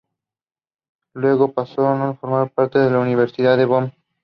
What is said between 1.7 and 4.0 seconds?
a formar parte de la Universidad de Bonn.